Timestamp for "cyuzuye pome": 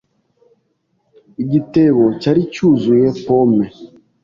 2.53-3.67